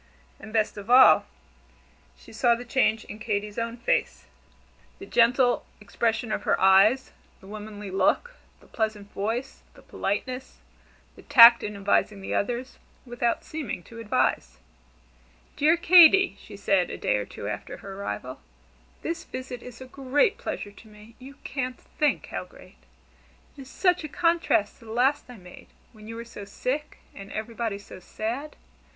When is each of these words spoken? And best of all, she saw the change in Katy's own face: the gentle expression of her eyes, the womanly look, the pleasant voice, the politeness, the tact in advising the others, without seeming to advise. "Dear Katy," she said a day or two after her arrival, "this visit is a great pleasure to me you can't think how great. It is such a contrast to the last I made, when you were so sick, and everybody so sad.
And 0.39 0.51
best 0.51 0.77
of 0.77 0.89
all, 0.89 1.25
she 2.17 2.33
saw 2.33 2.55
the 2.55 2.65
change 2.65 3.05
in 3.05 3.19
Katy's 3.19 3.59
own 3.59 3.77
face: 3.77 4.25
the 4.97 5.05
gentle 5.05 5.63
expression 5.79 6.31
of 6.31 6.41
her 6.41 6.59
eyes, 6.59 7.11
the 7.39 7.45
womanly 7.45 7.91
look, 7.91 8.33
the 8.61 8.65
pleasant 8.65 9.11
voice, 9.11 9.61
the 9.75 9.83
politeness, 9.83 10.57
the 11.15 11.21
tact 11.21 11.61
in 11.61 11.75
advising 11.75 12.19
the 12.19 12.33
others, 12.33 12.79
without 13.05 13.43
seeming 13.43 13.83
to 13.83 13.99
advise. 13.99 14.57
"Dear 15.55 15.77
Katy," 15.77 16.35
she 16.41 16.57
said 16.57 16.89
a 16.89 16.97
day 16.97 17.17
or 17.17 17.25
two 17.27 17.47
after 17.47 17.77
her 17.77 17.93
arrival, 18.01 18.41
"this 19.03 19.23
visit 19.23 19.61
is 19.61 19.81
a 19.81 19.85
great 19.85 20.35
pleasure 20.39 20.71
to 20.71 20.87
me 20.87 21.15
you 21.19 21.35
can't 21.43 21.77
think 21.79 22.25
how 22.31 22.43
great. 22.43 22.77
It 23.55 23.61
is 23.61 23.69
such 23.69 24.03
a 24.03 24.09
contrast 24.09 24.79
to 24.79 24.85
the 24.85 24.91
last 24.93 25.25
I 25.29 25.37
made, 25.37 25.67
when 25.93 26.07
you 26.07 26.15
were 26.15 26.25
so 26.25 26.43
sick, 26.43 26.97
and 27.13 27.31
everybody 27.31 27.77
so 27.77 27.99
sad. 27.99 28.55